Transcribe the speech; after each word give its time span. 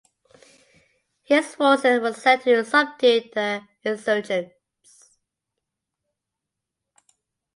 His 1.21 1.53
forces 1.53 1.99
were 2.01 2.13
sent 2.13 2.41
to 2.45 2.65
subdue 2.65 3.21
the 3.35 3.61
insurgents. 3.83 5.19